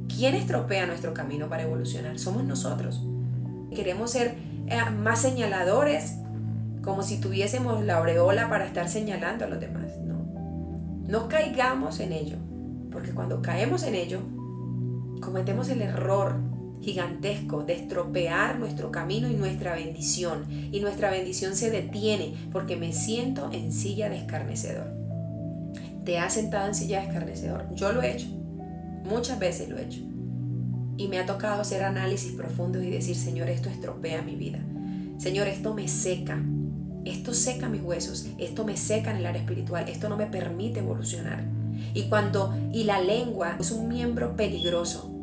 ¿Quién 0.08 0.34
estropea 0.34 0.88
nuestro 0.88 1.14
camino 1.14 1.50
para 1.50 1.64
evolucionar? 1.64 2.18
Somos 2.18 2.46
nosotros. 2.46 3.04
Queremos 3.76 4.12
ser 4.12 4.36
eh, 4.68 4.80
más 4.98 5.22
señaladores, 5.22 6.20
como 6.82 7.04
si 7.04 7.20
tuviésemos 7.20 7.84
la 7.84 7.98
aureola 7.98 8.50
para 8.50 8.66
estar 8.66 8.88
señalando 8.88 9.44
a 9.44 9.50
los 9.50 9.60
demás. 9.60 9.92
No, 10.06 10.26
no 11.06 11.28
caigamos 11.28 12.00
en 12.00 12.14
ello, 12.14 12.38
porque 12.94 13.12
cuando 13.12 13.42
caemos 13.42 13.84
en 13.84 13.96
ello, 13.96 14.22
cometemos 15.20 15.70
el 15.70 15.82
error 15.82 16.40
gigantesco 16.82 17.64
de 17.64 17.74
estropear 17.74 18.60
nuestro 18.60 18.92
camino 18.92 19.30
y 19.30 19.36
nuestra 19.36 19.76
bendición. 19.76 20.46
Y 20.72 20.80
nuestra 20.80 21.10
bendición 21.10 21.56
se 21.56 21.72
detiene 21.72 22.34
porque 22.52 22.76
me 22.76 22.94
siento 22.94 23.50
en 23.52 23.74
silla 23.74 24.10
de 24.10 24.18
escarnecedor. 24.18 24.94
¿Te 26.06 26.20
has 26.20 26.34
sentado 26.34 26.68
en 26.68 26.76
silla 26.76 27.02
de 27.02 27.08
escarnecedor? 27.08 27.66
Yo 27.76 27.92
lo 27.92 28.02
he 28.02 28.14
hecho. 28.14 28.28
Muchas 29.04 29.40
veces 29.40 29.70
lo 29.70 29.78
he 29.78 29.86
hecho. 29.86 30.02
Y 30.98 31.08
me 31.10 31.20
ha 31.20 31.26
tocado 31.26 31.62
hacer 31.62 31.84
análisis 31.84 32.32
profundos 32.34 32.84
y 32.84 32.90
decir, 32.90 33.16
Señor, 33.16 33.50
esto 33.50 33.70
estropea 33.70 34.22
mi 34.22 34.36
vida. 34.36 34.60
Señor, 35.18 35.48
esto 35.48 35.74
me 35.74 35.88
seca. 35.88 36.42
Esto 37.06 37.34
seca 37.34 37.70
mis 37.70 37.82
huesos. 37.82 38.28
Esto 38.38 38.66
me 38.66 38.78
seca 38.78 39.12
en 39.12 39.18
el 39.18 39.26
área 39.26 39.42
espiritual. 39.42 39.88
Esto 39.90 40.10
no 40.10 40.18
me 40.18 40.28
permite 40.28 40.80
evolucionar. 40.80 41.57
Y 41.94 42.04
cuando, 42.04 42.54
y 42.74 42.84
la 42.84 43.02
lengua 43.02 43.58
es 43.60 43.72
un 43.72 43.88
miembro 43.88 44.36
peligroso 44.36 45.14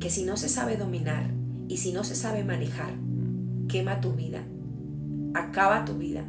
que 0.00 0.10
si 0.10 0.24
no 0.24 0.36
se 0.36 0.48
sabe 0.48 0.76
dominar 0.76 1.30
y 1.68 1.78
si 1.78 1.92
no 1.92 2.04
se 2.04 2.14
sabe 2.14 2.44
manejar, 2.44 2.94
quema 3.68 4.00
tu 4.00 4.12
vida, 4.12 4.42
acaba 5.34 5.84
tu 5.84 5.94
vida 5.94 6.24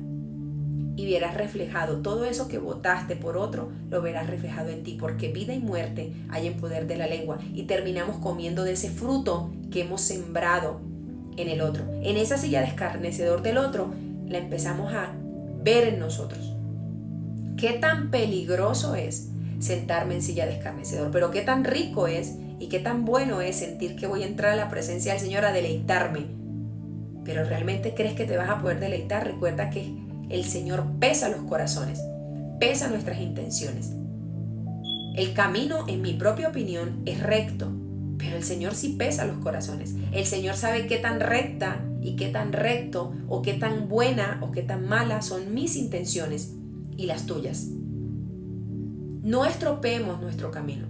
y 0.95 1.05
verás 1.11 1.35
reflejado 1.35 1.97
todo 1.97 2.25
eso 2.25 2.47
que 2.47 2.57
votaste 2.57 3.15
por 3.15 3.37
otro, 3.37 3.69
lo 3.89 4.01
verás 4.01 4.29
reflejado 4.29 4.69
en 4.69 4.83
ti, 4.83 4.97
porque 4.99 5.31
vida 5.31 5.53
y 5.53 5.59
muerte 5.59 6.13
hay 6.29 6.47
en 6.47 6.57
poder 6.57 6.87
de 6.87 6.95
la 6.95 7.07
lengua 7.07 7.37
y 7.53 7.63
terminamos 7.63 8.17
comiendo 8.17 8.63
de 8.63 8.73
ese 8.73 8.89
fruto 8.89 9.51
que 9.71 9.81
hemos 9.81 10.01
sembrado 10.01 10.79
en 11.37 11.49
el 11.49 11.61
otro. 11.61 11.83
En 12.01 12.15
esa 12.17 12.37
silla 12.37 12.61
de 12.61 12.67
escarnecedor 12.67 13.41
del 13.41 13.57
otro, 13.57 13.93
la 14.27 14.37
empezamos 14.37 14.93
a 14.93 15.13
ver 15.63 15.87
en 15.89 15.99
nosotros. 15.99 16.53
Qué 17.57 17.73
tan 17.73 18.09
peligroso 18.09 18.95
es 18.95 19.29
sentarme 19.59 20.15
en 20.15 20.21
silla 20.21 20.45
de 20.45 20.53
escarnecedor, 20.53 21.11
pero 21.11 21.31
qué 21.31 21.41
tan 21.41 21.63
rico 21.63 22.07
es 22.07 22.35
y 22.59 22.67
qué 22.67 22.79
tan 22.79 23.05
bueno 23.05 23.41
es 23.41 23.57
sentir 23.57 23.95
que 23.95 24.07
voy 24.07 24.23
a 24.23 24.27
entrar 24.27 24.53
a 24.53 24.55
la 24.55 24.69
presencia 24.69 25.13
del 25.13 25.21
Señor 25.21 25.45
a 25.45 25.51
deleitarme. 25.51 26.27
Pero 27.23 27.43
realmente 27.43 27.93
crees 27.95 28.13
que 28.13 28.25
te 28.25 28.37
vas 28.37 28.49
a 28.49 28.61
poder 28.61 28.79
deleitar, 28.79 29.25
recuerda 29.25 29.69
que 29.69 29.93
el 30.29 30.43
Señor 30.45 30.85
pesa 30.99 31.29
los 31.29 31.41
corazones, 31.41 31.99
pesa 32.59 32.87
nuestras 32.87 33.19
intenciones. 33.19 33.91
El 35.15 35.33
camino, 35.33 35.85
en 35.87 36.01
mi 36.01 36.13
propia 36.13 36.49
opinión, 36.49 37.01
es 37.05 37.21
recto, 37.21 37.71
pero 38.17 38.37
el 38.37 38.43
Señor 38.43 38.75
sí 38.75 38.95
pesa 38.97 39.25
los 39.25 39.37
corazones. 39.37 39.95
El 40.11 40.25
Señor 40.25 40.55
sabe 40.55 40.87
qué 40.87 40.97
tan 40.97 41.19
recta 41.19 41.83
y 42.01 42.15
qué 42.15 42.27
tan 42.29 42.53
recto 42.53 43.13
o 43.27 43.41
qué 43.41 43.53
tan 43.53 43.87
buena 43.87 44.39
o 44.41 44.51
qué 44.51 44.61
tan 44.61 44.87
mala 44.87 45.21
son 45.21 45.53
mis 45.53 45.75
intenciones 45.75 46.53
y 46.97 47.05
las 47.05 47.25
tuyas. 47.25 47.67
No 49.25 49.43
estropeemos 49.43 50.21
nuestro 50.21 50.51
camino. 50.51 50.85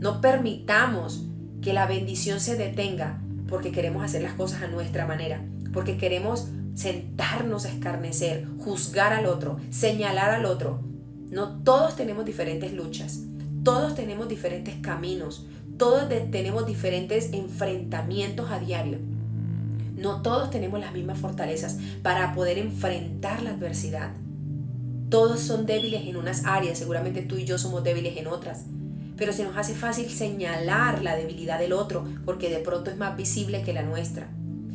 No 0.00 0.22
permitamos 0.22 1.26
que 1.60 1.74
la 1.74 1.86
bendición 1.86 2.40
se 2.40 2.56
detenga 2.56 3.20
porque 3.46 3.72
queremos 3.72 4.02
hacer 4.02 4.22
las 4.22 4.32
cosas 4.32 4.62
a 4.62 4.68
nuestra 4.68 5.06
manera, 5.06 5.42
porque 5.70 5.98
queremos 5.98 6.48
sentarnos 6.74 7.66
a 7.66 7.68
escarnecer, 7.68 8.48
juzgar 8.58 9.12
al 9.12 9.26
otro, 9.26 9.58
señalar 9.68 10.30
al 10.30 10.46
otro. 10.46 10.80
No 11.28 11.58
todos 11.62 11.94
tenemos 11.94 12.24
diferentes 12.24 12.72
luchas, 12.72 13.20
todos 13.64 13.94
tenemos 13.94 14.30
diferentes 14.30 14.76
caminos, 14.76 15.46
todos 15.76 16.08
tenemos 16.30 16.66
diferentes 16.66 17.34
enfrentamientos 17.34 18.50
a 18.50 18.60
diario. 18.60 18.96
No 19.94 20.22
todos 20.22 20.50
tenemos 20.50 20.80
las 20.80 20.94
mismas 20.94 21.18
fortalezas 21.18 21.76
para 22.02 22.32
poder 22.32 22.56
enfrentar 22.56 23.42
la 23.42 23.50
adversidad. 23.50 24.14
Todos 25.14 25.38
son 25.38 25.64
débiles 25.64 26.08
en 26.08 26.16
unas 26.16 26.44
áreas, 26.44 26.76
seguramente 26.76 27.22
tú 27.22 27.36
y 27.36 27.44
yo 27.44 27.56
somos 27.56 27.84
débiles 27.84 28.16
en 28.16 28.26
otras, 28.26 28.64
pero 29.16 29.32
se 29.32 29.44
nos 29.44 29.56
hace 29.56 29.72
fácil 29.72 30.10
señalar 30.10 31.04
la 31.04 31.14
debilidad 31.14 31.60
del 31.60 31.72
otro 31.72 32.04
porque 32.24 32.50
de 32.50 32.58
pronto 32.58 32.90
es 32.90 32.96
más 32.96 33.16
visible 33.16 33.62
que 33.62 33.72
la 33.72 33.84
nuestra. 33.84 34.28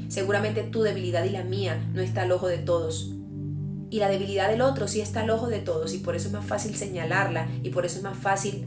Seguramente 0.08 0.64
tu 0.64 0.82
debilidad 0.82 1.26
y 1.26 1.32
la 1.32 1.44
mía 1.44 1.86
no 1.94 2.00
está 2.00 2.22
al 2.22 2.32
ojo 2.32 2.48
de 2.48 2.58
todos. 2.58 3.12
Y 3.90 4.00
la 4.00 4.08
debilidad 4.08 4.50
del 4.50 4.62
otro 4.62 4.88
sí 4.88 5.02
está 5.02 5.24
al 5.24 5.30
ojo 5.30 5.48
de 5.48 5.60
todos 5.60 5.94
y 5.94 5.98
por 5.98 6.16
eso 6.16 6.28
es 6.28 6.34
más 6.34 6.46
fácil 6.46 6.74
señalarla 6.74 7.50
y 7.62 7.72
por 7.72 7.86
eso 7.86 7.98
es 7.98 8.04
más 8.04 8.18
fácil 8.18 8.66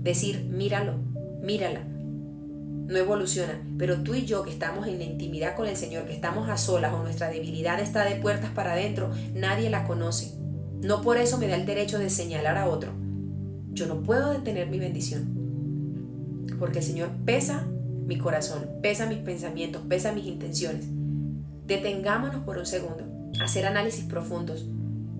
decir, 0.00 0.44
míralo, 0.44 0.94
mírala. 1.42 1.80
No 1.88 2.96
evoluciona, 2.96 3.60
pero 3.78 4.04
tú 4.04 4.14
y 4.14 4.26
yo 4.26 4.44
que 4.44 4.52
estamos 4.52 4.86
en 4.86 4.98
la 4.98 5.04
intimidad 5.06 5.56
con 5.56 5.66
el 5.66 5.76
Señor, 5.76 6.04
que 6.04 6.14
estamos 6.14 6.48
a 6.48 6.56
solas 6.56 6.94
o 6.94 7.02
nuestra 7.02 7.30
debilidad 7.30 7.80
está 7.80 8.04
de 8.04 8.14
puertas 8.14 8.50
para 8.50 8.74
adentro, 8.74 9.10
nadie 9.34 9.70
la 9.70 9.88
conoce. 9.88 10.38
No 10.82 11.02
por 11.02 11.18
eso 11.18 11.36
me 11.38 11.46
da 11.46 11.56
el 11.56 11.66
derecho 11.66 11.98
de 11.98 12.08
señalar 12.08 12.56
a 12.56 12.68
otro. 12.68 12.92
Yo 13.72 13.86
no 13.86 14.02
puedo 14.02 14.32
detener 14.32 14.68
mi 14.68 14.78
bendición, 14.78 16.46
porque 16.58 16.78
el 16.78 16.84
Señor 16.84 17.10
pesa 17.24 17.66
mi 18.06 18.18
corazón, 18.18 18.66
pesa 18.82 19.06
mis 19.06 19.18
pensamientos, 19.18 19.82
pesa 19.88 20.12
mis 20.12 20.26
intenciones. 20.26 20.86
Detengámonos 21.66 22.42
por 22.44 22.58
un 22.58 22.66
segundo, 22.66 23.04
hacer 23.40 23.66
análisis 23.66 24.04
profundos 24.04 24.66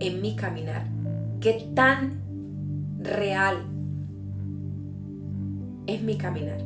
en 0.00 0.20
mi 0.20 0.34
caminar. 0.34 0.88
¿Qué 1.40 1.70
tan 1.74 2.20
real 2.98 3.58
es 5.86 6.02
mi 6.02 6.16
caminar? 6.16 6.58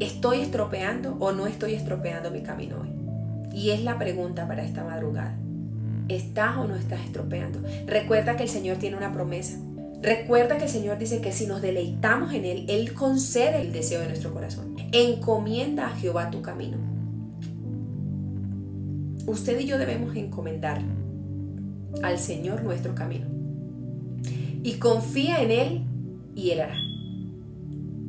¿Estoy 0.00 0.40
estropeando 0.40 1.16
o 1.20 1.30
no 1.32 1.46
estoy 1.46 1.74
estropeando 1.74 2.30
mi 2.30 2.42
camino 2.42 2.80
hoy? 2.80 2.88
Y 3.52 3.70
es 3.70 3.84
la 3.84 3.98
pregunta 3.98 4.48
para 4.48 4.64
esta 4.64 4.82
madrugada. 4.82 5.38
¿Estás 6.08 6.58
o 6.58 6.66
no 6.66 6.76
estás 6.76 7.00
estropeando? 7.04 7.60
Recuerda 7.86 8.36
que 8.36 8.42
el 8.42 8.48
Señor 8.48 8.76
tiene 8.76 8.96
una 8.96 9.12
promesa. 9.12 9.58
Recuerda 10.02 10.58
que 10.58 10.64
el 10.64 10.70
Señor 10.70 10.98
dice 10.98 11.22
que 11.22 11.32
si 11.32 11.46
nos 11.46 11.62
deleitamos 11.62 12.34
en 12.34 12.44
Él, 12.44 12.66
Él 12.68 12.92
concede 12.92 13.62
el 13.62 13.72
deseo 13.72 14.00
de 14.00 14.08
nuestro 14.08 14.34
corazón. 14.34 14.76
Encomienda 14.92 15.86
a 15.86 15.96
Jehová 15.96 16.30
tu 16.30 16.42
camino. 16.42 16.76
Usted 19.26 19.58
y 19.58 19.64
yo 19.64 19.78
debemos 19.78 20.14
encomendar 20.14 20.82
al 22.02 22.18
Señor 22.18 22.62
nuestro 22.62 22.94
camino. 22.94 23.26
Y 24.62 24.74
confía 24.74 25.42
en 25.42 25.50
Él 25.50 25.84
y 26.34 26.50
Él 26.50 26.60
hará. 26.60 26.76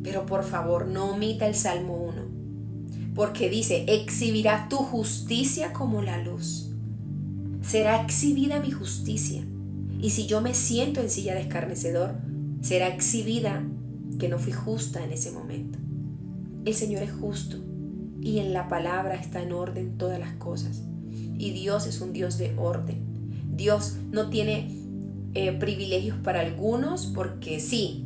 Pero 0.03 0.25
por 0.25 0.43
favor, 0.43 0.87
no 0.87 1.11
omita 1.11 1.47
el 1.47 1.55
Salmo 1.55 1.95
1, 1.95 3.15
porque 3.15 3.49
dice, 3.49 3.85
exhibirá 3.87 4.67
tu 4.67 4.77
justicia 4.77 5.71
como 5.71 6.01
la 6.01 6.17
luz. 6.17 6.75
Será 7.67 8.01
exhibida 8.01 8.60
mi 8.60 8.69
justicia. 8.69 9.43
Y 10.00 10.12
si 10.12 10.27
yo 10.27 10.41
me 10.41 10.53
siento 10.53 11.01
en 11.01 11.10
silla 11.10 11.34
de 11.34 11.41
escarnecedor, 11.41 12.15
será 12.62 12.88
exhibida 12.88 13.63
que 14.19 14.29
no 14.29 14.38
fui 14.38 14.51
justa 14.51 15.03
en 15.03 15.12
ese 15.12 15.31
momento. 15.31 15.79
El 16.63 16.75
Señor 16.75 17.01
es 17.01 17.12
justo 17.12 17.57
y 18.22 18.39
en 18.39 18.53
la 18.53 18.67
palabra 18.67 19.15
está 19.15 19.41
en 19.41 19.51
orden 19.51 19.98
todas 19.98 20.19
las 20.19 20.34
cosas. 20.34 20.84
Y 21.38 21.51
Dios 21.51 21.88
es 21.88 22.01
un 22.01 22.13
Dios 22.13 22.38
de 22.38 22.55
orden. 22.57 23.03
Dios 23.55 23.98
no 24.12 24.29
tiene 24.29 24.69
eh, 25.34 25.51
privilegios 25.53 26.17
para 26.17 26.41
algunos 26.41 27.07
porque 27.07 27.60
sí. 27.60 28.04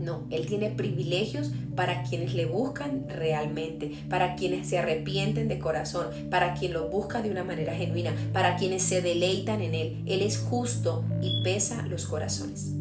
No, 0.00 0.26
Él 0.30 0.46
tiene 0.46 0.70
privilegios 0.70 1.52
para 1.76 2.02
quienes 2.04 2.34
le 2.34 2.46
buscan 2.46 3.06
realmente, 3.08 3.92
para 4.08 4.34
quienes 4.34 4.66
se 4.66 4.78
arrepienten 4.78 5.46
de 5.46 5.58
corazón, 5.58 6.06
para 6.30 6.54
quien 6.54 6.72
lo 6.72 6.88
busca 6.88 7.20
de 7.20 7.30
una 7.30 7.44
manera 7.44 7.74
genuina, 7.74 8.12
para 8.32 8.56
quienes 8.56 8.82
se 8.82 9.02
deleitan 9.02 9.60
en 9.60 9.74
Él. 9.74 10.02
Él 10.06 10.22
es 10.22 10.38
justo 10.38 11.04
y 11.20 11.42
pesa 11.44 11.86
los 11.86 12.06
corazones. 12.06 12.72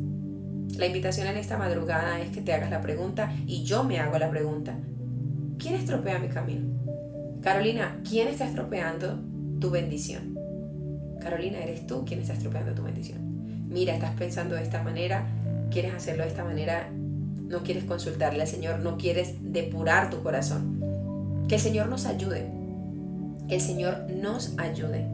La 0.77 0.85
invitación 0.85 1.27
en 1.27 1.35
esta 1.35 1.57
madrugada 1.57 2.21
es 2.21 2.29
que 2.29 2.41
te 2.41 2.53
hagas 2.53 2.71
la 2.71 2.81
pregunta 2.81 3.33
y 3.45 3.63
yo 3.63 3.83
me 3.83 3.99
hago 3.99 4.17
la 4.17 4.29
pregunta. 4.29 4.77
¿Quién 5.57 5.75
estropea 5.75 6.19
mi 6.19 6.29
camino? 6.29 6.69
Carolina, 7.41 7.99
¿quién 8.07 8.29
está 8.29 8.47
estropeando 8.47 9.19
tu 9.59 9.69
bendición? 9.71 10.37
Carolina, 11.19 11.59
eres 11.59 11.85
tú 11.85 12.05
quien 12.05 12.21
está 12.21 12.31
estropeando 12.31 12.73
tu 12.73 12.83
bendición. 12.83 13.19
Mira, 13.67 13.93
estás 13.93 14.15
pensando 14.15 14.55
de 14.55 14.63
esta 14.63 14.81
manera, 14.81 15.27
quieres 15.69 15.93
hacerlo 15.93 16.23
de 16.23 16.29
esta 16.29 16.45
manera, 16.45 16.89
no 17.49 17.63
quieres 17.63 17.83
consultarle 17.83 18.41
al 18.41 18.47
Señor, 18.47 18.79
no 18.79 18.97
quieres 18.97 19.35
depurar 19.41 20.09
tu 20.09 20.21
corazón. 20.21 21.45
Que 21.47 21.55
el 21.55 21.61
Señor 21.61 21.87
nos 21.87 22.05
ayude, 22.05 22.47
que 23.47 23.55
el 23.55 23.61
Señor 23.61 24.05
nos 24.11 24.53
ayude 24.59 25.07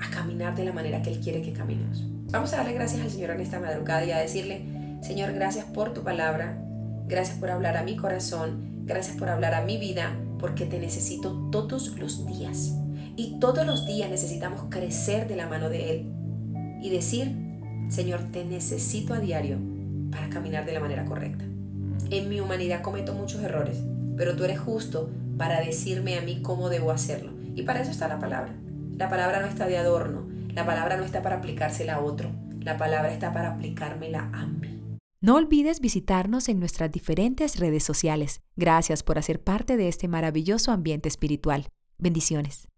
a 0.00 0.08
caminar 0.10 0.54
de 0.54 0.64
la 0.64 0.72
manera 0.72 1.02
que 1.02 1.10
Él 1.10 1.18
quiere 1.18 1.42
que 1.42 1.52
caminemos. 1.52 2.04
Vamos 2.30 2.52
a 2.52 2.58
darle 2.58 2.74
gracias 2.74 3.02
al 3.02 3.10
Señor 3.10 3.30
en 3.30 3.40
esta 3.40 3.58
madrugada 3.58 4.04
y 4.04 4.12
a 4.12 4.18
decirle, 4.18 4.62
Señor, 5.02 5.32
gracias 5.32 5.64
por 5.64 5.92
tu 5.92 6.04
palabra, 6.04 6.62
gracias 7.08 7.38
por 7.38 7.50
hablar 7.50 7.76
a 7.76 7.82
mi 7.82 7.96
corazón, 7.96 8.84
gracias 8.84 9.16
por 9.16 9.28
hablar 9.28 9.54
a 9.54 9.64
mi 9.64 9.78
vida, 9.78 10.16
porque 10.38 10.64
te 10.64 10.78
necesito 10.78 11.48
todos 11.50 11.96
los 11.98 12.24
días. 12.26 12.74
Y 13.16 13.40
todos 13.40 13.66
los 13.66 13.84
días 13.84 14.08
necesitamos 14.08 14.66
crecer 14.68 15.26
de 15.26 15.34
la 15.34 15.48
mano 15.48 15.68
de 15.68 15.90
Él 15.90 16.12
y 16.80 16.90
decir, 16.90 17.34
Señor, 17.88 18.20
te 18.30 18.44
necesito 18.44 19.12
a 19.12 19.18
diario 19.18 19.58
para 20.10 20.28
caminar 20.28 20.64
de 20.64 20.72
la 20.72 20.80
manera 20.80 21.04
correcta. 21.04 21.44
En 22.10 22.28
mi 22.28 22.40
humanidad 22.40 22.82
cometo 22.82 23.14
muchos 23.14 23.42
errores, 23.42 23.82
pero 24.16 24.34
tú 24.36 24.44
eres 24.44 24.58
justo 24.58 25.10
para 25.36 25.60
decirme 25.60 26.18
a 26.18 26.22
mí 26.22 26.40
cómo 26.42 26.68
debo 26.68 26.90
hacerlo. 26.90 27.32
Y 27.54 27.62
para 27.62 27.80
eso 27.80 27.90
está 27.90 28.08
la 28.08 28.18
palabra. 28.18 28.54
La 28.96 29.08
palabra 29.08 29.40
no 29.40 29.46
está 29.46 29.66
de 29.66 29.78
adorno, 29.78 30.28
la 30.54 30.66
palabra 30.66 30.96
no 30.96 31.04
está 31.04 31.22
para 31.22 31.36
aplicársela 31.36 31.94
a 31.94 32.00
otro, 32.00 32.30
la 32.60 32.76
palabra 32.76 33.12
está 33.12 33.32
para 33.32 33.52
aplicármela 33.52 34.30
a 34.32 34.46
mí. 34.46 34.58
No 35.20 35.34
olvides 35.34 35.80
visitarnos 35.80 36.48
en 36.48 36.60
nuestras 36.60 36.92
diferentes 36.92 37.58
redes 37.58 37.82
sociales. 37.82 38.40
Gracias 38.56 39.02
por 39.02 39.18
hacer 39.18 39.42
parte 39.42 39.76
de 39.76 39.88
este 39.88 40.06
maravilloso 40.06 40.70
ambiente 40.70 41.08
espiritual. 41.08 41.66
Bendiciones. 41.98 42.68